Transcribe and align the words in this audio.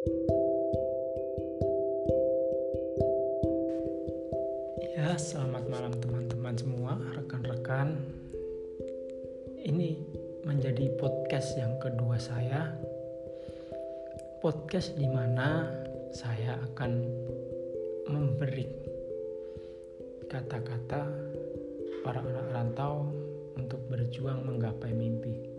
Ya, 0.00 0.16
selamat 5.20 5.68
malam 5.68 5.92
teman-teman 6.00 6.56
semua, 6.56 6.96
rekan-rekan. 7.20 8.00
Ini 9.60 10.00
menjadi 10.48 10.96
podcast 10.96 11.52
yang 11.60 11.76
kedua 11.84 12.16
saya. 12.16 12.72
Podcast 14.40 14.96
di 14.96 15.04
mana 15.04 15.68
saya 16.16 16.56
akan 16.72 16.92
memberi 18.08 18.72
kata-kata 20.32 21.12
para 22.00 22.24
anak 22.24 22.48
rantau 22.56 23.04
untuk 23.52 23.84
berjuang 23.92 24.48
menggapai 24.48 24.96
mimpi. 24.96 25.49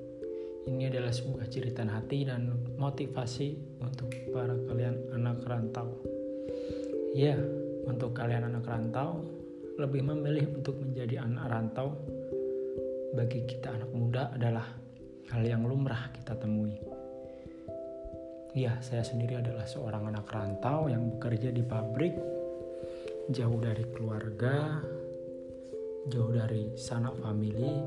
Ini 0.61 0.93
adalah 0.93 1.09
sebuah 1.09 1.49
cerita 1.49 1.81
hati 1.81 2.29
dan 2.29 2.53
motivasi 2.77 3.79
untuk 3.81 4.13
para 4.29 4.53
kalian 4.69 5.09
anak 5.17 5.41
rantau. 5.45 5.89
Ya, 7.17 7.33
untuk 7.89 8.13
kalian 8.13 8.45
anak 8.45 8.69
rantau 8.69 9.25
lebih 9.81 10.05
memilih 10.05 10.53
untuk 10.53 10.77
menjadi 10.77 11.25
anak 11.25 11.49
rantau 11.49 11.97
bagi 13.17 13.43
kita 13.49 13.73
anak 13.73 13.91
muda 13.91 14.29
adalah 14.37 14.67
hal 15.33 15.41
yang 15.41 15.65
lumrah 15.65 16.13
kita 16.13 16.37
temui. 16.37 16.77
Ya, 18.53 18.77
saya 18.83 19.01
sendiri 19.01 19.39
adalah 19.39 19.65
seorang 19.65 20.13
anak 20.13 20.27
rantau 20.29 20.91
yang 20.91 21.17
bekerja 21.17 21.49
di 21.49 21.63
pabrik 21.63 22.13
jauh 23.31 23.59
dari 23.63 23.85
keluarga, 23.95 24.83
jauh 26.11 26.31
dari 26.35 26.75
sanak 26.75 27.15
famili, 27.23 27.79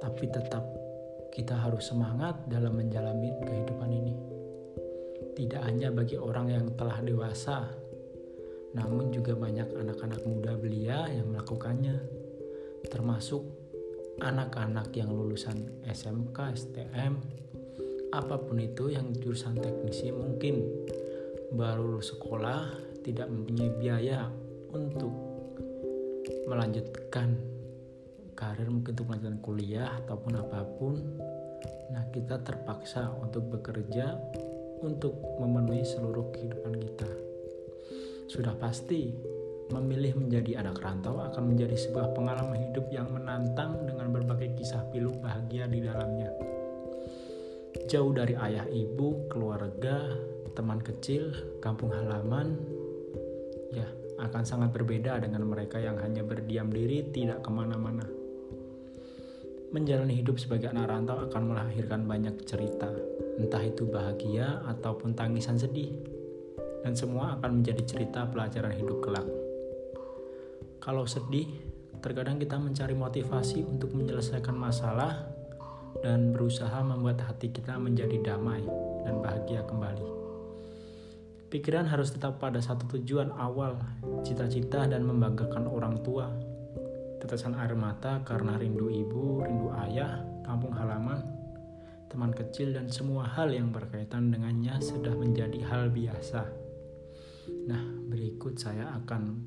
tapi 0.00 0.24
tetap 0.32 0.83
kita 1.34 1.58
harus 1.58 1.90
semangat 1.90 2.46
dalam 2.46 2.78
menjalani 2.78 3.34
kehidupan 3.42 3.90
ini. 3.90 4.14
Tidak 5.34 5.58
hanya 5.66 5.90
bagi 5.90 6.14
orang 6.14 6.46
yang 6.46 6.66
telah 6.78 7.02
dewasa, 7.02 7.74
namun 8.78 9.10
juga 9.10 9.34
banyak 9.34 9.74
anak-anak 9.74 10.22
muda 10.22 10.54
belia 10.54 11.10
yang 11.10 11.34
melakukannya, 11.34 11.98
termasuk 12.86 13.42
anak-anak 14.22 14.94
yang 14.94 15.10
lulusan 15.10 15.82
SMK, 15.90 16.38
STM, 16.54 17.18
apa 18.14 18.38
pun 18.38 18.62
itu 18.62 18.94
yang 18.94 19.10
jurusan 19.10 19.58
teknisi 19.58 20.14
mungkin 20.14 20.62
baru 21.50 21.98
lulus 21.98 22.14
sekolah 22.14 22.70
tidak 23.02 23.26
mempunyai 23.26 23.74
biaya 23.74 24.30
untuk 24.70 25.10
melanjutkan 26.46 27.53
karir 28.34 28.68
mungkin 28.68 28.92
untuk 28.98 29.06
melanjutkan 29.08 29.40
kuliah 29.40 29.88
ataupun 30.04 30.32
apa 30.36 30.60
pun 30.76 30.94
nah 31.90 32.02
kita 32.10 32.42
terpaksa 32.42 33.14
untuk 33.22 33.46
bekerja 33.54 34.18
untuk 34.84 35.16
memenuhi 35.40 35.80
seluruh 35.86 36.28
kehidupan 36.34 36.76
kita. 36.76 37.08
Sudah 38.28 38.52
pasti 38.60 39.14
memilih 39.72 40.20
menjadi 40.20 40.60
anak 40.60 40.84
rantau 40.84 41.24
akan 41.24 41.56
menjadi 41.56 41.72
sebuah 41.78 42.12
pengalaman 42.12 42.68
hidup 42.68 42.84
yang 42.92 43.08
menantang 43.08 43.88
dengan 43.88 44.12
berbagai 44.12 44.60
kisah 44.60 44.84
pilu 44.92 45.16
bahagia 45.24 45.64
di 45.64 45.80
dalamnya. 45.80 46.28
Jauh 47.88 48.12
dari 48.12 48.36
ayah 48.36 48.68
ibu 48.68 49.28
keluarga 49.32 50.04
teman 50.54 50.78
kecil 50.78 51.34
kampung 51.58 51.90
halaman 51.90 52.54
ya 53.74 53.88
akan 54.22 54.46
sangat 54.46 54.70
berbeda 54.70 55.18
dengan 55.18 55.42
mereka 55.42 55.82
yang 55.82 55.98
hanya 55.98 56.22
berdiam 56.22 56.70
diri 56.70 57.10
tidak 57.10 57.42
ke 57.42 57.50
mana-mana 57.50 58.23
menjalani 59.74 60.14
hidup 60.14 60.38
sebagai 60.38 60.70
anak 60.70 60.86
rantau 60.86 61.18
akan 61.18 61.50
melahirkan 61.50 62.06
banyak 62.06 62.46
cerita, 62.46 62.86
entah 63.42 63.58
itu 63.58 63.82
bahagia 63.90 64.62
ataupun 64.70 65.18
tangisan 65.18 65.58
sedih, 65.58 65.90
dan 66.86 66.94
semua 66.94 67.34
akan 67.34 67.58
menjadi 67.58 67.82
cerita 67.82 68.22
pelajaran 68.30 68.70
hidup 68.70 69.02
kelak. 69.02 69.26
Kalau 70.78 71.02
sedih, 71.10 71.50
terkadang 71.98 72.38
kita 72.38 72.54
mencari 72.54 72.94
motivasi 72.94 73.66
untuk 73.66 73.90
menyelesaikan 73.98 74.54
masalah 74.54 75.26
dan 76.06 76.30
berusaha 76.30 76.78
membuat 76.86 77.26
hati 77.26 77.50
kita 77.50 77.74
menjadi 77.74 78.22
damai 78.22 78.62
dan 79.02 79.18
bahagia 79.18 79.66
kembali. 79.66 80.06
Pikiran 81.50 81.90
harus 81.90 82.14
tetap 82.14 82.38
pada 82.38 82.62
satu 82.62 82.86
tujuan 82.94 83.34
awal, 83.34 83.74
cita-cita 84.22 84.86
dan 84.86 85.02
membanggakan 85.02 85.66
orang 85.66 85.98
tua 86.06 86.53
tetesan 87.24 87.56
air 87.56 87.72
mata 87.72 88.20
karena 88.20 88.60
rindu 88.60 88.92
ibu, 88.92 89.40
rindu 89.40 89.72
ayah, 89.88 90.20
kampung 90.44 90.76
halaman, 90.76 91.24
teman 92.12 92.28
kecil, 92.36 92.76
dan 92.76 92.92
semua 92.92 93.24
hal 93.24 93.48
yang 93.48 93.72
berkaitan 93.72 94.28
dengannya 94.28 94.76
sudah 94.84 95.16
menjadi 95.16 95.56
hal 95.64 95.88
biasa. 95.88 96.44
Nah, 97.64 97.80
berikut 98.12 98.60
saya 98.60 98.92
akan 99.00 99.40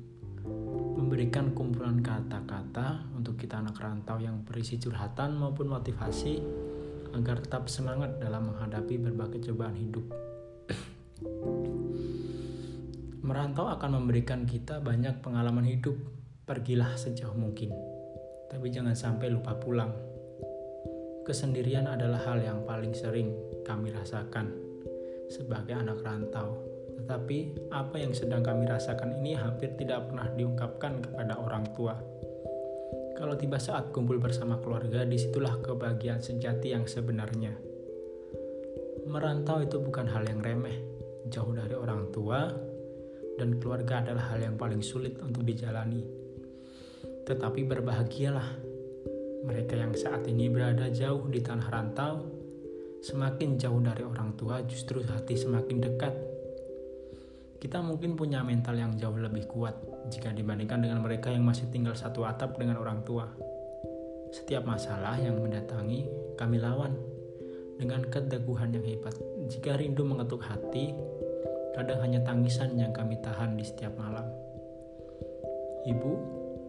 memberikan 0.98 1.54
kumpulan 1.54 2.02
kata-kata 2.02 3.06
untuk 3.14 3.38
kita 3.38 3.62
anak 3.62 3.78
rantau 3.78 4.18
yang 4.18 4.42
berisi 4.42 4.74
curhatan 4.82 5.38
maupun 5.38 5.70
motivasi 5.70 6.42
agar 7.14 7.38
tetap 7.38 7.70
semangat 7.70 8.18
dalam 8.18 8.50
menghadapi 8.50 8.98
berbagai 8.98 9.38
cobaan 9.48 9.78
hidup. 9.78 10.02
Merantau 13.22 13.70
akan 13.70 14.02
memberikan 14.02 14.42
kita 14.48 14.82
banyak 14.82 15.22
pengalaman 15.22 15.68
hidup 15.68 15.94
Pergilah 16.48 16.96
sejauh 16.96 17.36
mungkin, 17.36 17.76
tapi 18.48 18.72
jangan 18.72 18.96
sampai 18.96 19.28
lupa 19.28 19.52
pulang. 19.52 19.92
Kesendirian 21.28 21.84
adalah 21.84 22.24
hal 22.24 22.40
yang 22.40 22.64
paling 22.64 22.96
sering 22.96 23.36
kami 23.68 23.92
rasakan 23.92 24.56
sebagai 25.28 25.76
anak 25.76 26.00
rantau. 26.00 26.56
Tetapi 26.96 27.68
apa 27.68 28.00
yang 28.00 28.16
sedang 28.16 28.40
kami 28.40 28.64
rasakan 28.64 29.20
ini 29.20 29.36
hampir 29.36 29.76
tidak 29.76 30.08
pernah 30.08 30.24
diungkapkan 30.32 31.04
kepada 31.04 31.36
orang 31.36 31.68
tua. 31.76 32.00
Kalau 33.12 33.36
tiba 33.36 33.60
saat 33.60 33.92
kumpul 33.92 34.16
bersama 34.16 34.56
keluarga, 34.56 35.04
di 35.04 35.20
situlah 35.20 35.52
kebahagiaan 35.60 36.24
sejati 36.24 36.72
yang 36.72 36.88
sebenarnya. 36.88 37.52
Merantau 39.04 39.60
itu 39.60 39.76
bukan 39.84 40.08
hal 40.08 40.24
yang 40.24 40.40
remeh, 40.40 40.80
jauh 41.28 41.52
dari 41.52 41.76
orang 41.76 42.08
tua, 42.08 42.48
dan 43.36 43.60
keluarga 43.60 44.00
adalah 44.00 44.32
hal 44.32 44.40
yang 44.40 44.56
paling 44.56 44.80
sulit 44.80 45.20
untuk 45.20 45.44
dijalani 45.44 46.17
tetapi 47.28 47.68
berbahagialah 47.68 48.48
mereka 49.44 49.76
yang 49.76 49.92
saat 49.92 50.24
ini 50.24 50.48
berada 50.48 50.88
jauh 50.88 51.28
di 51.28 51.44
tanah 51.44 51.68
rantau, 51.68 52.24
semakin 53.04 53.60
jauh 53.60 53.78
dari 53.84 54.00
orang 54.00 54.32
tua 54.34 54.64
justru 54.64 55.04
hati 55.04 55.36
semakin 55.36 55.76
dekat. 55.76 56.14
Kita 57.60 57.84
mungkin 57.84 58.16
punya 58.16 58.40
mental 58.40 58.80
yang 58.80 58.96
jauh 58.96 59.18
lebih 59.18 59.44
kuat 59.44 59.76
jika 60.08 60.32
dibandingkan 60.32 60.80
dengan 60.80 61.04
mereka 61.04 61.28
yang 61.28 61.44
masih 61.44 61.68
tinggal 61.68 61.92
satu 61.92 62.24
atap 62.24 62.56
dengan 62.56 62.80
orang 62.80 63.04
tua. 63.04 63.28
Setiap 64.32 64.64
masalah 64.64 65.20
yang 65.20 65.36
mendatangi, 65.36 66.08
kami 66.38 66.56
lawan 66.56 66.96
dengan 67.76 68.08
keteguhan 68.08 68.72
yang 68.72 68.84
hebat. 68.88 69.14
Jika 69.52 69.76
rindu 69.76 70.06
mengetuk 70.06 70.40
hati, 70.44 70.96
kadang 71.76 72.00
hanya 72.00 72.24
tangisan 72.24 72.72
yang 72.78 72.94
kami 72.96 73.20
tahan 73.20 73.58
di 73.58 73.64
setiap 73.66 73.92
malam. 74.00 74.26
Ibu, 75.88 76.12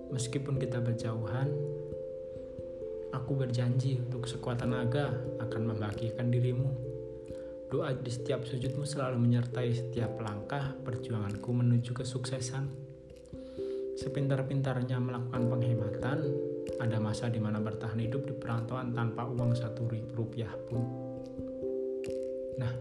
Meskipun 0.09 0.57
kita 0.57 0.81
berjauhan, 0.81 1.53
aku 3.13 3.31
berjanji 3.37 4.01
untuk 4.01 4.25
sekuat 4.25 4.65
tenaga 4.65 5.13
akan 5.37 5.61
membahagiakan 5.73 6.27
dirimu. 6.33 6.69
Doa 7.69 7.93
di 7.93 8.09
setiap 8.09 8.41
sujudmu 8.41 8.81
selalu 8.81 9.21
menyertai 9.21 9.69
setiap 9.69 10.17
langkah 10.17 10.73
perjuanganku 10.81 11.49
menuju 11.53 11.93
kesuksesan. 11.93 12.65
Sepintar-pintarnya 14.01 14.97
melakukan 14.97 15.45
penghematan, 15.45 16.17
ada 16.81 16.97
masa 16.97 17.29
di 17.29 17.37
mana 17.37 17.61
bertahan 17.61 18.01
hidup 18.01 18.25
di 18.25 18.33
perantauan 18.33 18.89
tanpa 18.97 19.29
uang 19.29 19.53
satu 19.53 19.85
rupiah 20.17 20.49
pun. 20.65 20.81
Nah, 22.57 22.73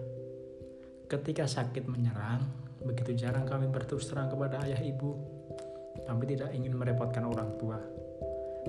ketika 1.13 1.45
sakit 1.45 1.85
menyerang, 1.85 2.41
begitu 2.81 3.13
jarang 3.13 3.45
kami 3.45 3.69
berterus 3.69 4.09
terang 4.09 4.33
kepada 4.33 4.65
ayah 4.65 4.81
ibu 4.81 5.38
kami 6.09 6.25
tidak 6.25 6.57
ingin 6.57 6.73
merepotkan 6.73 7.29
orang 7.29 7.53
tua. 7.61 7.77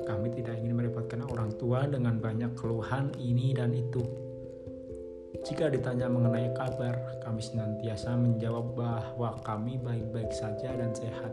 Kami 0.03 0.27
tidak 0.35 0.59
ingin 0.59 0.75
merepotkan 0.75 1.23
orang 1.23 1.55
tua 1.55 1.87
dengan 1.87 2.19
banyak 2.19 2.51
keluhan 2.59 3.15
ini 3.15 3.55
dan 3.55 3.71
itu. 3.71 4.03
Jika 5.47 5.71
ditanya 5.71 6.11
mengenai 6.11 6.51
kabar, 6.51 7.23
kami 7.23 7.39
senantiasa 7.39 8.11
menjawab 8.19 8.75
bahwa 8.75 9.39
kami 9.47 9.79
baik-baik 9.79 10.35
saja 10.35 10.75
dan 10.75 10.91
sehat. 10.91 11.31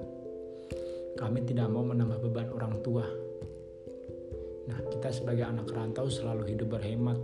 Kami 1.19 1.43
tidak 1.43 1.67
mau 1.75 1.83
menambah 1.83 2.23
beban 2.23 2.55
orang 2.55 2.79
tua. 2.87 3.03
Nah, 4.71 4.79
kita 4.87 5.11
sebagai 5.11 5.43
anak 5.43 5.67
rantau 5.75 6.07
selalu 6.07 6.55
hidup 6.55 6.79
berhemat. 6.79 7.19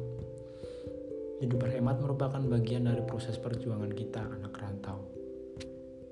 Hidup 1.39 1.59
berhemat 1.63 2.03
merupakan 2.03 2.43
bagian 2.43 2.91
dari 2.91 3.03
proses 3.07 3.39
perjuangan 3.39 3.95
kita, 3.95 4.27
anak 4.27 4.55
rantau. 4.59 5.07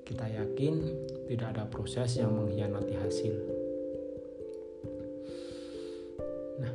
Kita 0.07 0.27
yakin 0.27 0.75
tidak 1.29 1.47
ada 1.57 1.63
proses 1.69 2.17
yang 2.17 2.33
mengkhianati 2.33 2.95
hasil. 2.97 3.35
Nah, 6.61 6.73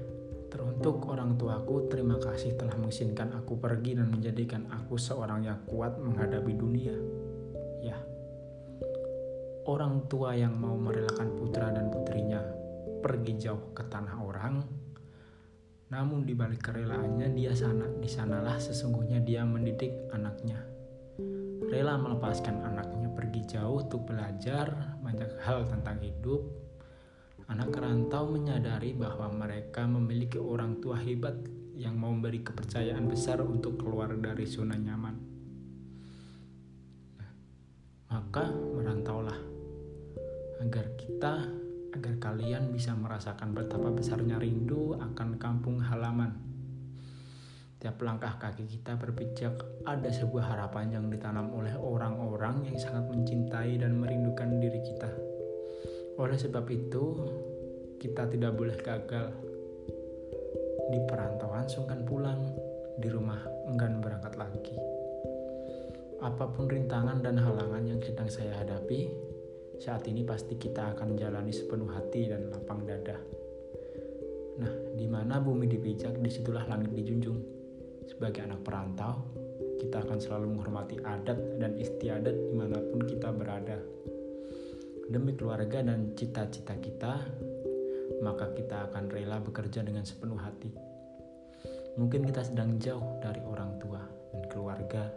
teruntuk 0.52 0.76
Untuk 0.76 1.08
orang 1.08 1.40
tuaku, 1.40 1.88
terima 1.88 2.20
kasih 2.20 2.52
telah 2.54 2.76
mengizinkan 2.76 3.32
aku 3.32 3.56
pergi 3.56 3.96
dan 3.96 4.12
menjadikan 4.12 4.68
aku 4.68 5.00
seorang 5.00 5.42
yang 5.42 5.58
kuat 5.64 5.96
menghadapi 5.96 6.52
dunia. 6.52 6.92
Ya, 7.80 7.96
orang 9.64 10.04
tua 10.04 10.36
yang 10.36 10.52
mau 10.52 10.76
merelakan 10.76 11.32
putra 11.32 11.72
dan 11.72 11.88
putrinya 11.88 12.44
pergi 13.00 13.34
jauh 13.34 13.72
ke 13.72 13.88
tanah 13.88 14.20
orang, 14.20 14.62
namun 15.88 16.28
di 16.28 16.36
balik 16.36 16.68
kerelaannya 16.68 17.32
dia 17.32 17.56
sana 17.56 17.88
di 17.96 18.06
sanalah 18.12 18.60
sesungguhnya 18.60 19.24
dia 19.24 19.48
mendidik 19.48 20.12
anaknya. 20.12 20.75
Rela 21.66 21.98
melepaskan 21.98 22.62
anaknya 22.62 23.10
pergi 23.10 23.42
jauh 23.46 23.82
untuk 23.82 24.06
belajar 24.06 24.96
banyak 25.02 25.42
hal 25.42 25.66
tentang 25.66 25.98
hidup, 25.98 26.66
Anak 27.46 27.78
rantau 27.78 28.26
menyadari 28.26 28.90
bahwa 28.90 29.30
mereka 29.30 29.86
memiliki 29.86 30.34
orang 30.34 30.82
tua 30.82 30.98
hebat 30.98 31.38
yang 31.78 31.94
mau 31.94 32.10
memberi 32.10 32.42
kepercayaan 32.42 33.06
besar 33.06 33.38
untuk 33.38 33.78
keluar 33.78 34.10
dari 34.18 34.42
zona 34.50 34.74
nyaman. 34.74 35.14
Nah, 37.22 37.30
maka 38.10 38.50
merantaulah 38.50 39.38
agar 40.58 40.90
kita, 40.98 41.46
agar 41.94 42.14
kalian 42.18 42.74
bisa 42.74 42.98
merasakan 42.98 43.54
betapa 43.54 43.94
besarnya 43.94 44.42
rindu 44.42 44.98
akan 44.98 45.38
kampung 45.38 45.78
halaman. 45.78 46.34
Tiap 47.76 48.00
langkah 48.00 48.40
kaki 48.40 48.64
kita 48.64 48.96
berpijak 48.96 49.52
ada 49.84 50.08
sebuah 50.08 50.48
harapan 50.48 50.96
yang 50.96 51.12
ditanam 51.12 51.52
oleh 51.52 51.76
orang-orang 51.76 52.64
yang 52.64 52.80
sangat 52.80 53.04
mencintai 53.04 53.76
dan 53.76 54.00
merindukan 54.00 54.56
diri 54.56 54.80
kita. 54.80 55.12
Oleh 56.16 56.40
sebab 56.40 56.64
itu, 56.72 57.04
kita 58.00 58.32
tidak 58.32 58.56
boleh 58.56 58.80
gagal. 58.80 59.28
Di 60.88 61.00
perantauan 61.04 61.68
sungkan 61.68 62.00
pulang, 62.08 62.48
di 62.96 63.12
rumah 63.12 63.44
enggan 63.68 64.00
berangkat 64.00 64.40
lagi. 64.40 64.76
Apa 66.24 66.48
pun 66.48 66.72
rintangan 66.72 67.20
dan 67.20 67.36
halangan 67.36 67.84
yang 67.84 68.00
sedang 68.00 68.32
saya 68.32 68.56
hadapi, 68.56 69.12
saat 69.76 70.08
ini 70.08 70.24
pasti 70.24 70.56
kita 70.56 70.96
akan 70.96 71.12
menjalani 71.12 71.52
sepenuh 71.52 71.92
hati 71.92 72.32
dan 72.32 72.48
lapang 72.48 72.88
dada. 72.88 73.20
Nah, 74.56 74.72
di 74.96 75.04
mana 75.04 75.36
bumi 75.44 75.68
dipijak, 75.68 76.16
di 76.16 76.32
situlah 76.32 76.64
langit 76.64 76.96
dijunjung. 76.96 77.65
Sebagai 78.06 78.46
anak 78.46 78.62
perantau, 78.62 79.26
kita 79.82 80.02
akan 80.02 80.18
selalu 80.18 80.46
menghormati 80.56 80.96
adat 81.02 81.38
dan 81.58 81.76
istiadat 81.76 82.32
di 82.32 82.54
mana 82.54 82.78
pun 82.80 83.04
kita 83.04 83.28
berada 83.34 83.78
demi 85.06 85.38
keluarga 85.38 85.86
dan 85.86 86.14
cita-cita 86.18 86.74
kita, 86.82 87.14
maka 88.22 88.50
kita 88.54 88.90
akan 88.90 89.06
rela 89.10 89.38
bekerja 89.38 89.86
dengan 89.86 90.02
sepenuh 90.02 90.38
hati. 90.38 90.74
Mungkin 91.96 92.26
kita 92.26 92.42
sedang 92.42 92.76
jauh 92.82 93.22
dari 93.22 93.40
orang 93.46 93.78
tua 93.78 94.02
dan 94.34 94.42
keluarga, 94.50 95.08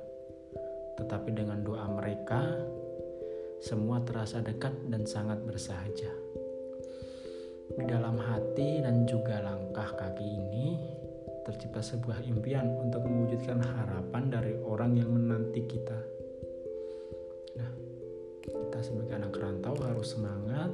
tetapi 1.02 1.34
dengan 1.34 1.66
doa 1.66 1.90
mereka, 1.90 2.40
semua 3.60 4.00
terasa 4.06 4.40
dekat 4.40 4.72
dan 4.88 5.04
sangat 5.04 5.42
bersahaja. 5.44 6.12
Di 7.70 7.86
dalam 7.86 8.18
hati 8.18 8.82
dan 8.82 9.04
juga 9.10 9.44
langkah 9.44 9.90
kaki 10.00 10.26
ini, 10.26 10.68
tercipta 11.46 11.82
sebuah 11.82 12.24
impian 12.28 12.68
untuk 12.80 13.04
mewujudkan 13.06 13.64
harapan 13.64 14.24
dari 14.28 14.54
orang 14.60 14.98
yang 15.00 15.10
menanti 15.12 15.64
kita. 15.66 16.00
Nah, 17.56 17.72
kita 18.44 18.80
sebagai 18.84 19.14
anak 19.16 19.34
rantau 19.38 19.76
harus 19.84 20.16
semangat 20.16 20.72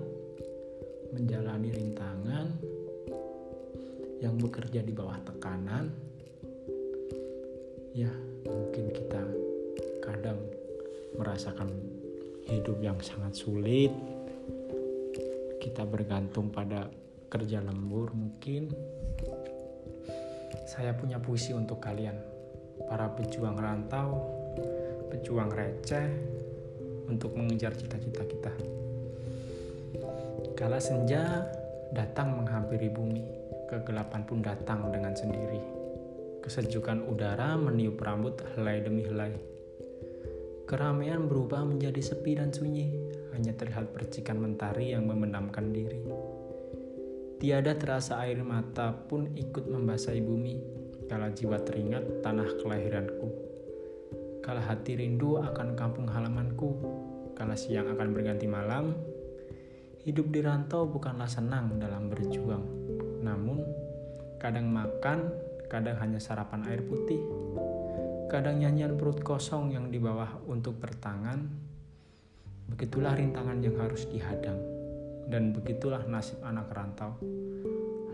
menjalani 1.14 1.70
rintangan 1.72 2.48
yang 4.20 4.36
bekerja 4.42 4.82
di 4.82 4.92
bawah 4.92 5.20
tekanan. 5.24 5.92
Ya 7.96 8.12
mungkin 8.44 8.92
kita 8.92 9.24
kadang 10.04 10.40
merasakan 11.16 11.72
hidup 12.50 12.78
yang 12.84 13.00
sangat 13.00 13.38
sulit. 13.40 13.92
Kita 15.64 15.88
bergantung 15.88 16.52
pada 16.52 16.92
kerja 17.32 17.60
lembur 17.64 18.14
mungkin 18.14 18.70
saya 20.64 20.96
punya 20.96 21.20
puisi 21.20 21.52
untuk 21.52 21.84
kalian 21.84 22.16
para 22.88 23.12
pejuang 23.12 23.60
rantau 23.60 24.36
pejuang 25.16 25.48
receh 25.48 26.08
untuk 27.08 27.38
mengejar 27.40 27.72
cita-cita 27.72 28.24
kita. 28.28 28.54
Kala 30.60 30.80
senja 30.84 31.48
datang 31.96 32.36
menghampiri 32.44 32.92
bumi, 32.92 33.24
kegelapan 33.72 34.22
pun 34.28 34.44
datang 34.44 34.92
dengan 34.92 35.16
sendiri. 35.16 35.62
Kesejukan 36.44 37.08
udara 37.08 37.56
meniup 37.56 37.98
rambut 38.04 38.44
helai 38.54 38.84
demi 38.84 39.08
helai. 39.08 39.34
Keramaian 40.66 41.30
berubah 41.30 41.62
menjadi 41.62 42.02
sepi 42.02 42.36
dan 42.36 42.50
sunyi, 42.50 42.90
hanya 43.38 43.54
terlihat 43.54 43.94
percikan 43.94 44.42
mentari 44.42 44.98
yang 44.98 45.06
memendamkan 45.06 45.70
diri. 45.70 46.02
Tiada 47.46 47.78
terasa 47.78 48.18
air 48.26 48.42
mata 48.42 48.90
pun 48.90 49.30
ikut 49.38 49.70
membasahi 49.70 50.18
bumi, 50.18 50.58
kala 51.06 51.30
jiwa 51.30 51.62
teringat 51.62 52.26
tanah 52.26 52.58
kelahiranku. 52.58 53.30
Kala 54.42 54.66
hati 54.66 54.98
rindu 54.98 55.38
akan 55.38 55.78
kampung 55.78 56.10
halamanku, 56.10 56.74
kala 57.38 57.54
siang 57.54 57.86
akan 57.94 58.18
berganti 58.18 58.50
malam, 58.50 58.98
hidup 60.02 60.34
di 60.34 60.42
rantau 60.42 60.90
bukanlah 60.90 61.30
senang 61.30 61.78
dalam 61.78 62.10
berjuang. 62.10 62.66
Namun, 63.22 63.62
kadang 64.42 64.66
makan, 64.66 65.30
kadang 65.70 66.02
hanya 66.02 66.18
sarapan 66.18 66.66
air 66.66 66.82
putih, 66.82 67.22
kadang 68.26 68.58
nyanyian 68.58 68.98
perut 68.98 69.22
kosong 69.22 69.70
yang 69.70 69.94
di 69.94 70.02
bawah 70.02 70.42
untuk 70.50 70.82
bertangan. 70.82 71.46
Begitulah 72.74 73.14
rintangan 73.14 73.62
yang 73.62 73.78
harus 73.78 74.10
dihadang, 74.10 74.58
dan 75.30 75.52
begitulah 75.52 76.06
nasib 76.06 76.42
anak 76.46 76.70
rantau. 76.72 77.18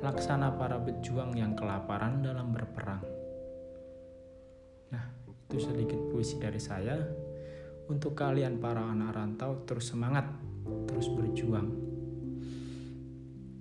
Laksana 0.02 0.58
para 0.58 0.82
pejuang 0.82 1.38
yang 1.38 1.54
kelaparan 1.54 2.26
dalam 2.26 2.50
berperang. 2.50 3.06
Nah, 4.90 5.06
itu 5.28 5.58
sedikit 5.62 6.00
puisi 6.10 6.42
dari 6.42 6.58
saya. 6.58 6.98
Untuk 7.92 8.16
kalian 8.16 8.58
para 8.58 8.82
anak 8.88 9.14
rantau 9.14 9.62
terus 9.68 9.92
semangat, 9.92 10.26
terus 10.88 11.12
berjuang. 11.12 11.70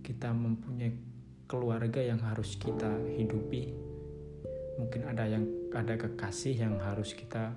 Kita 0.00 0.32
mempunyai 0.32 0.94
keluarga 1.50 2.00
yang 2.00 2.22
harus 2.22 2.54
kita 2.56 2.94
hidupi. 3.18 3.74
Mungkin 4.78 5.02
ada 5.10 5.26
yang 5.28 5.44
ada 5.74 5.98
kekasih 5.98 6.56
yang 6.56 6.78
harus 6.78 7.12
kita 7.12 7.52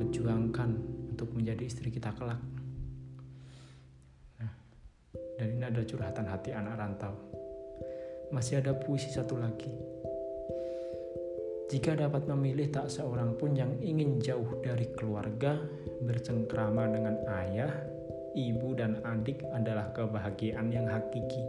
perjuangkan 0.00 0.70
untuk 1.14 1.30
menjadi 1.36 1.68
istri 1.68 1.92
kita 1.92 2.10
kelak. 2.16 2.40
Dan 5.40 5.56
ini 5.56 5.64
ada 5.64 5.80
curhatan 5.80 6.28
hati 6.28 6.52
anak 6.52 6.76
rantau. 6.76 7.16
Masih 8.28 8.60
ada 8.60 8.76
puisi 8.76 9.08
satu 9.08 9.40
lagi 9.40 10.00
jika 11.70 11.94
dapat 11.94 12.26
memilih 12.26 12.66
tak 12.74 12.90
seorang 12.90 13.38
pun 13.38 13.54
yang 13.54 13.78
ingin 13.78 14.18
jauh 14.18 14.58
dari 14.58 14.90
keluarga, 14.90 15.54
bercengkrama 16.02 16.90
dengan 16.90 17.14
ayah, 17.46 17.70
ibu 18.34 18.74
dan 18.74 18.98
adik 19.06 19.46
adalah 19.54 19.94
kebahagiaan 19.94 20.66
yang 20.74 20.90
hakiki. 20.90 21.46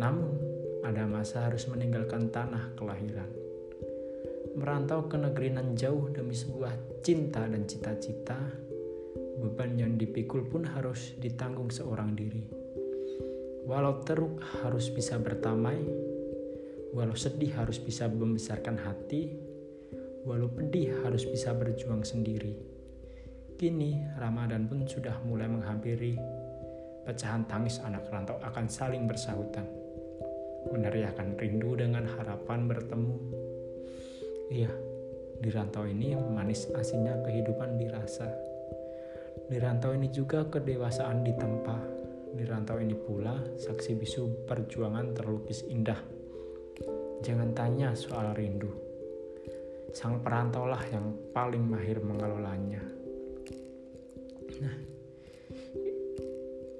Namun, 0.00 0.40
ada 0.88 1.04
masa 1.04 1.52
harus 1.52 1.68
meninggalkan 1.68 2.32
tanah 2.32 2.72
kelahiran. 2.80 3.28
Merantau 4.56 5.04
ke 5.04 5.20
negeri 5.20 5.52
nan 5.52 5.76
jauh 5.76 6.08
demi 6.08 6.32
sebuah 6.32 7.04
cinta 7.04 7.44
dan 7.44 7.68
cita-cita, 7.68 8.40
beban 9.38 9.78
yang 9.78 9.94
dipikul 9.94 10.46
pun 10.46 10.66
harus 10.66 11.14
ditanggung 11.22 11.70
seorang 11.70 12.12
diri. 12.18 12.42
Walau 13.68 14.02
teruk 14.02 14.42
harus 14.64 14.90
bisa 14.90 15.20
bertamai, 15.20 16.08
Walau 16.88 17.12
sedih 17.12 17.52
harus 17.52 17.76
bisa 17.76 18.08
membesarkan 18.08 18.80
hati, 18.80 19.28
walau 20.24 20.48
pedih 20.48 21.04
harus 21.04 21.28
bisa 21.28 21.52
berjuang 21.52 22.00
sendiri. 22.00 22.56
Kini 23.60 24.08
Ramadan 24.16 24.64
pun 24.64 24.88
sudah 24.88 25.20
mulai 25.28 25.52
menghampiri. 25.52 26.16
Pecahan 27.04 27.44
tangis 27.44 27.76
anak 27.84 28.08
rantau 28.08 28.40
akan 28.40 28.72
saling 28.72 29.04
bersahutan. 29.04 29.68
Meneriakan 30.72 31.36
rindu 31.36 31.76
dengan 31.76 32.08
harapan 32.08 32.64
bertemu. 32.64 33.16
Iya, 34.48 34.72
di 35.44 35.48
rantau 35.52 35.84
ini 35.84 36.16
manis 36.16 36.72
asinnya 36.72 37.20
kehidupan 37.20 37.76
dirasa. 37.76 38.32
Di 39.48 39.56
rantau 39.56 39.96
ini 39.96 40.12
juga 40.12 40.44
kedewasaan 40.44 41.24
ditempa. 41.24 41.76
Di 42.36 42.44
rantau 42.44 42.76
ini 42.76 42.92
pula 42.92 43.32
saksi 43.56 43.96
bisu 43.96 44.44
perjuangan 44.44 45.16
terlukis 45.16 45.64
indah. 45.64 45.96
Jangan 47.24 47.56
tanya 47.56 47.96
soal 47.96 48.36
rindu. 48.36 48.68
Sang 49.96 50.20
perantaulah 50.20 50.84
yang 50.92 51.32
paling 51.32 51.64
mahir 51.64 51.96
mengelolanya. 51.96 52.84
Nah, 54.60 54.76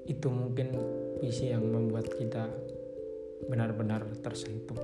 itu 0.05 0.27
mungkin 0.29 0.69
visi 1.17 1.49
yang 1.49 1.65
membuat 1.65 2.05
kita 2.13 2.53
benar-benar 3.49 4.05
tersentuh. 4.21 4.77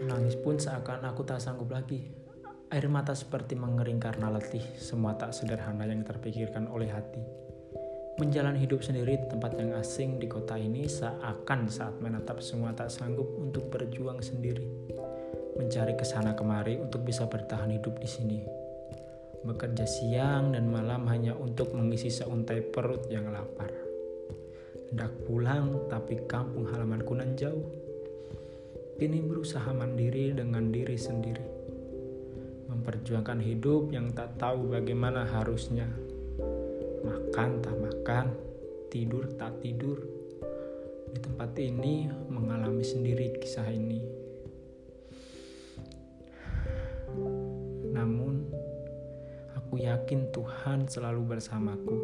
Menangis 0.00 0.32
pun 0.40 0.56
seakan 0.56 1.04
aku 1.04 1.28
tak 1.28 1.44
sanggup 1.44 1.68
lagi. 1.68 2.25
Air 2.66 2.90
mata 2.90 3.14
seperti 3.14 3.54
mengering 3.54 4.02
karena 4.02 4.26
letih, 4.26 4.62
semua 4.74 5.14
tak 5.14 5.30
sederhana 5.30 5.86
yang 5.86 6.02
terpikirkan 6.02 6.66
oleh 6.66 6.90
hati. 6.90 7.22
Menjalani 8.18 8.58
hidup 8.58 8.82
sendiri 8.82 9.22
di 9.22 9.26
tempat 9.30 9.54
yang 9.54 9.78
asing 9.78 10.18
di 10.18 10.26
kota 10.26 10.58
ini 10.58 10.90
seakan 10.90 11.70
saat 11.70 11.94
menatap 12.02 12.42
semua 12.42 12.74
tak 12.74 12.90
sanggup 12.90 13.30
untuk 13.38 13.70
berjuang 13.70 14.18
sendiri. 14.18 14.66
Mencari 15.54 15.94
ke 15.94 16.02
sana 16.02 16.34
kemari 16.34 16.74
untuk 16.82 17.06
bisa 17.06 17.30
bertahan 17.30 17.70
hidup 17.70 18.02
di 18.02 18.08
sini. 18.10 18.40
Bekerja 19.46 19.86
siang 19.86 20.50
dan 20.50 20.66
malam 20.66 21.06
hanya 21.06 21.38
untuk 21.38 21.70
mengisi 21.70 22.10
seuntai 22.10 22.66
perut 22.66 23.06
yang 23.06 23.30
lapar. 23.30 23.70
Hendak 24.90 25.14
pulang 25.22 25.86
tapi 25.86 26.18
kampung 26.26 26.66
halamanku 26.66 27.14
nan 27.14 27.38
jauh 27.38 27.86
kini 28.96 29.20
berusaha 29.22 29.70
mandiri 29.76 30.32
dengan 30.32 30.72
diri 30.72 30.96
sendiri. 30.96 31.55
Memperjuangkan 32.86 33.42
hidup 33.42 33.90
yang 33.90 34.14
tak 34.14 34.38
tahu 34.38 34.70
bagaimana 34.70 35.26
harusnya. 35.26 35.90
Makan 37.02 37.58
tak 37.58 37.74
makan, 37.82 38.30
tidur 38.94 39.26
tak 39.34 39.58
tidur. 39.58 40.06
Di 41.10 41.18
tempat 41.18 41.50
ini 41.58 42.06
mengalami 42.30 42.86
sendiri 42.86 43.42
kisah 43.42 43.66
ini. 43.74 44.06
Namun, 47.90 48.54
aku 49.58 49.82
yakin 49.82 50.30
Tuhan 50.30 50.86
selalu 50.86 51.34
bersamaku. 51.34 51.98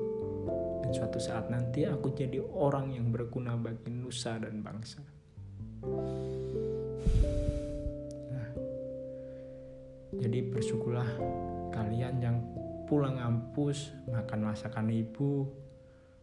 Dan 0.82 0.90
suatu 0.90 1.22
saat 1.22 1.46
nanti 1.46 1.86
aku 1.86 2.10
jadi 2.10 2.42
orang 2.42 2.90
yang 2.90 3.14
berguna 3.14 3.54
bagi 3.54 3.86
nusa 3.86 4.34
dan 4.34 4.58
bangsa. 4.66 4.98
Jadi 10.12 10.44
bersyukurlah 10.44 11.08
kalian 11.72 12.20
yang 12.20 12.36
pulang 12.84 13.16
kampus 13.16 13.96
makan 14.12 14.52
masakan 14.52 14.92
ibu. 14.92 15.48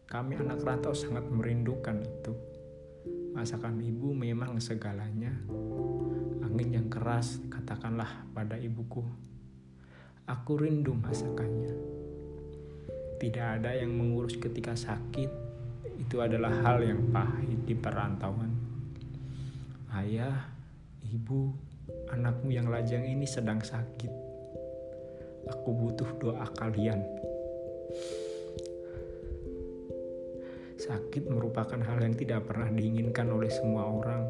Kami 0.06 0.38
anak 0.38 0.62
rantau 0.62 0.94
sangat 0.94 1.26
merindukan 1.26 1.98
itu. 1.98 2.30
Masakan 3.34 3.82
ibu 3.82 4.14
memang 4.14 4.58
segalanya. 4.62 5.34
Angin 6.46 6.70
yang 6.70 6.86
keras 6.86 7.42
katakanlah 7.50 8.26
pada 8.30 8.54
ibuku. 8.58 9.02
Aku 10.30 10.54
rindu 10.58 10.94
masakannya. 10.94 11.74
Tidak 13.18 13.46
ada 13.58 13.74
yang 13.74 13.90
mengurus 13.90 14.38
ketika 14.38 14.78
sakit. 14.78 15.30
Itu 15.98 16.22
adalah 16.22 16.54
hal 16.62 16.86
yang 16.86 17.10
pahit 17.10 17.66
di 17.66 17.74
perantauan. 17.74 18.54
Ayah, 19.90 20.46
ibu, 21.10 21.69
anakmu 22.10 22.50
yang 22.50 22.66
lajang 22.66 23.06
ini 23.06 23.24
sedang 23.24 23.62
sakit. 23.62 24.12
Aku 25.48 25.70
butuh 25.72 26.10
doa 26.18 26.46
kalian. 26.58 27.00
Sakit 30.80 31.28
merupakan 31.30 31.78
hal 31.78 31.98
yang 32.02 32.16
tidak 32.16 32.50
pernah 32.50 32.68
diinginkan 32.72 33.30
oleh 33.30 33.48
semua 33.52 33.86
orang. 33.86 34.24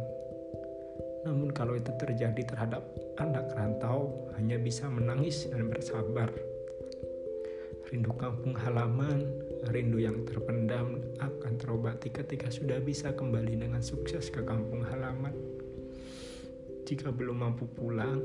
Namun 1.25 1.53
kalau 1.53 1.77
itu 1.77 1.93
terjadi 2.01 2.43
terhadap 2.43 2.85
anak 3.21 3.53
rantau, 3.53 4.29
hanya 4.37 4.57
bisa 4.57 4.89
menangis 4.89 5.49
dan 5.49 5.69
bersabar. 5.69 6.33
Rindu 7.91 8.15
kampung 8.15 8.55
halaman, 8.55 9.27
rindu 9.75 9.99
yang 9.99 10.23
terpendam 10.23 11.03
akan 11.19 11.53
terobati 11.59 12.09
ketika 12.09 12.47
sudah 12.49 12.79
bisa 12.79 13.13
kembali 13.13 13.67
dengan 13.67 13.83
sukses 13.83 14.31
ke 14.31 14.47
kampung 14.47 14.87
halaman. 14.87 15.50
Jika 16.91 17.15
belum 17.15 17.39
mampu 17.39 17.71
pulang, 17.71 18.19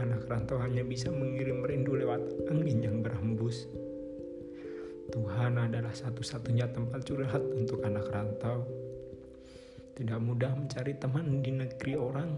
anak 0.00 0.24
rantau 0.24 0.56
hanya 0.64 0.80
bisa 0.80 1.12
mengirim 1.12 1.60
rindu 1.60 2.00
lewat 2.00 2.48
angin 2.48 2.80
yang 2.80 3.04
berhembus. 3.04 3.68
Tuhan 5.12 5.60
adalah 5.60 5.92
satu-satunya 5.92 6.64
tempat 6.72 7.04
curhat 7.04 7.44
untuk 7.52 7.84
anak 7.84 8.08
rantau. 8.08 8.64
Tidak 10.00 10.16
mudah 10.16 10.48
mencari 10.56 10.96
teman 10.96 11.44
di 11.44 11.60
negeri 11.60 11.92
orang. 11.92 12.30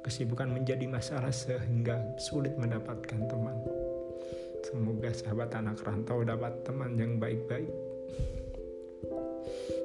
Kesibukan 0.00 0.48
menjadi 0.48 0.88
masalah 0.88 1.28
sehingga 1.28 2.00
sulit 2.16 2.56
mendapatkan 2.56 3.20
teman. 3.20 3.60
Semoga 4.64 5.12
sahabat 5.12 5.60
anak 5.60 5.84
rantau 5.84 6.24
dapat 6.24 6.64
teman 6.64 6.96
yang 6.96 7.20
baik-baik. 7.20 7.68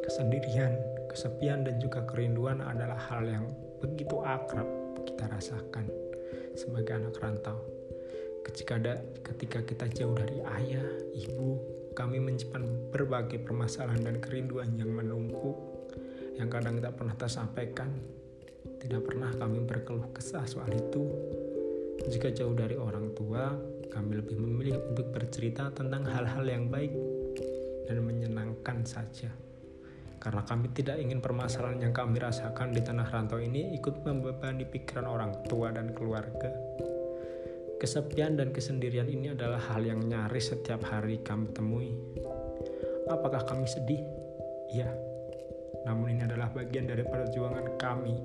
Kesendirian, 0.08 0.72
kesepian, 1.12 1.68
dan 1.68 1.76
juga 1.84 2.08
kerinduan 2.08 2.64
adalah 2.64 2.96
hal 3.12 3.28
yang 3.28 3.44
begitu 3.80 4.20
akrab 4.22 4.68
kita 5.08 5.26
rasakan 5.32 5.88
sebagai 6.56 7.00
anak 7.00 7.16
rantau. 7.20 7.60
Ketika 8.44 8.80
ada, 8.80 9.00
ketika 9.24 9.60
kita 9.64 9.86
jauh 9.92 10.16
dari 10.16 10.40
ayah, 10.60 10.88
ibu, 11.16 11.60
kami 11.96 12.20
menyimpan 12.20 12.92
berbagai 12.92 13.40
permasalahan 13.44 14.04
dan 14.04 14.18
kerinduan 14.20 14.76
yang 14.76 14.92
menumpuk, 14.92 15.56
yang 16.40 16.48
kadang 16.52 16.80
tak 16.80 16.96
pernah 16.96 17.16
tersampaikan. 17.16 17.92
Tidak 18.80 19.02
pernah 19.04 19.32
kami 19.36 19.60
berkeluh 19.64 20.08
kesah 20.16 20.48
soal 20.48 20.72
itu. 20.72 21.04
Jika 22.08 22.32
jauh 22.32 22.56
dari 22.56 22.80
orang 22.80 23.12
tua, 23.12 23.52
kami 23.92 24.24
lebih 24.24 24.40
memilih 24.40 24.80
untuk 24.88 25.12
bercerita 25.12 25.68
tentang 25.76 26.08
hal-hal 26.08 26.48
yang 26.48 26.72
baik 26.72 26.96
dan 27.92 28.00
menyenangkan 28.08 28.88
saja 28.88 29.49
karena 30.20 30.44
kami 30.44 30.68
tidak 30.76 31.00
ingin 31.00 31.24
permasalahan 31.24 31.90
yang 31.90 31.94
kami 31.96 32.20
rasakan 32.20 32.76
di 32.76 32.84
tanah 32.84 33.08
rantau 33.08 33.40
ini 33.40 33.72
ikut 33.80 34.04
membebani 34.04 34.68
pikiran 34.68 35.08
orang 35.08 35.32
tua 35.48 35.72
dan 35.72 35.96
keluarga. 35.96 36.52
Kesepian 37.80 38.36
dan 38.36 38.52
kesendirian 38.52 39.08
ini 39.08 39.32
adalah 39.32 39.64
hal 39.72 39.88
yang 39.88 40.04
nyaris 40.04 40.52
setiap 40.52 40.84
hari 40.92 41.24
kami 41.24 41.48
temui. 41.56 41.96
Apakah 43.08 43.48
kami 43.48 43.64
sedih? 43.64 44.04
Ya, 44.76 44.92
namun 45.88 46.12
ini 46.12 46.28
adalah 46.28 46.52
bagian 46.52 46.92
dari 46.92 47.08
perjuangan 47.08 47.80
kami. 47.80 48.20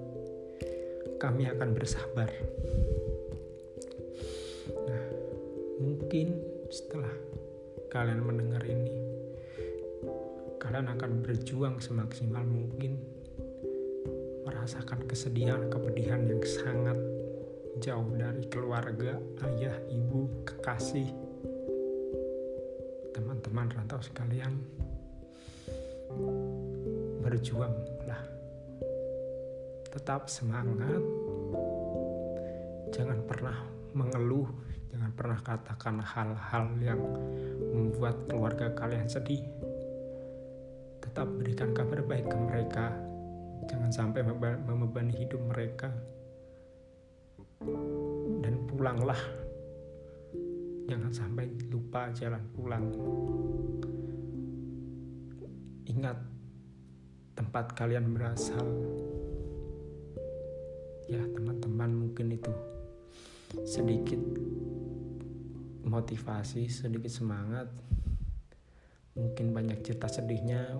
Kami 1.22 1.42
akan 1.54 1.68
bersabar. 1.70 2.28
Nah, 4.90 5.04
mungkin 5.78 6.34
setelah 6.68 7.14
kalian 7.94 8.26
mendengar 8.26 8.66
ini, 8.66 8.90
kalian 10.64 10.88
akan 10.96 11.20
berjuang 11.20 11.76
semaksimal 11.76 12.40
mungkin 12.40 12.96
merasakan 14.48 15.04
kesedihan 15.04 15.68
kepedihan 15.68 16.24
yang 16.24 16.40
sangat 16.40 16.96
jauh 17.84 18.08
dari 18.16 18.48
keluarga, 18.48 19.20
ayah, 19.44 19.76
ibu, 19.92 20.24
kekasih, 20.48 21.12
teman-teman 23.12 23.68
rantau 23.76 24.00
sekalian. 24.00 24.56
Berjuanglah. 27.20 28.24
Tetap 29.92 30.32
semangat. 30.32 31.04
Jangan 32.88 33.20
pernah 33.28 33.58
mengeluh, 33.92 34.48
jangan 34.88 35.12
pernah 35.12 35.38
katakan 35.44 36.00
hal-hal 36.00 36.72
yang 36.80 37.02
membuat 37.68 38.16
keluarga 38.32 38.72
kalian 38.72 39.12
sedih 39.12 39.44
tetap 41.14 41.30
berikan 41.30 41.70
kabar 41.70 42.02
baik 42.02 42.26
ke 42.26 42.34
mereka. 42.34 42.90
Jangan 43.70 43.86
sampai 43.94 44.26
membebani 44.66 45.14
hidup 45.14 45.38
mereka. 45.46 45.86
Dan 48.42 48.66
pulanglah. 48.66 49.22
Jangan 50.90 51.14
sampai 51.14 51.46
lupa 51.70 52.10
jalan 52.18 52.42
pulang. 52.50 52.90
Ingat 55.86 56.18
tempat 57.38 57.78
kalian 57.78 58.10
berasal. 58.10 58.66
Ya, 61.06 61.22
teman-teman, 61.30 61.94
mungkin 61.94 62.34
itu 62.34 62.50
sedikit 63.62 64.18
motivasi, 65.86 66.66
sedikit 66.66 67.14
semangat. 67.14 67.70
Mungkin 69.14 69.54
banyak 69.54 69.78
cerita 69.86 70.10
sedihnya 70.10 70.74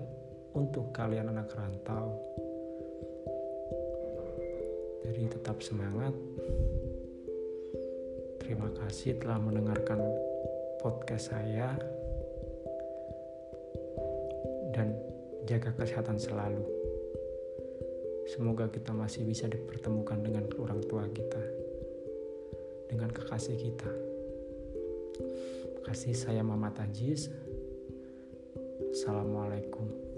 untuk 0.54 0.94
kalian 0.94 1.34
anak 1.34 1.50
rantau. 1.52 2.14
Jadi 5.02 5.23
tetap 5.28 5.58
semangat. 5.61 6.14
Terima 8.40 8.70
kasih 8.78 9.18
telah 9.18 9.42
mendengarkan 9.42 10.00
podcast 10.78 11.34
saya 11.34 11.75
dan 14.73 14.94
jaga 15.44 15.75
kesehatan 15.75 16.16
selalu. 16.16 16.64
Semoga 18.30 18.70
kita 18.73 18.96
masih 18.96 19.28
bisa 19.28 19.50
dipertemukan 19.50 20.16
dengan 20.25 20.49
orang 20.56 20.80
tua 20.88 21.04
kita, 21.12 21.44
dengan 22.88 23.12
kekasih 23.12 23.56
kita. 23.58 23.92
Terima 25.14 25.80
kasih 25.84 26.14
saya 26.16 26.40
Mama 26.40 26.73
Tajis. 26.73 27.28
Assalamualaikum. 28.92 30.13